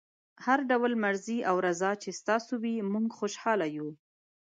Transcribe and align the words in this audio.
هر 0.45 0.59
ډول 0.69 0.93
مرضي 1.03 1.37
او 1.49 1.55
رضای 1.67 1.95
تاسو 2.27 2.51
وي 2.63 2.75
موږ 2.93 3.05
خوشحاله 3.19 3.67
یو. 3.77 3.87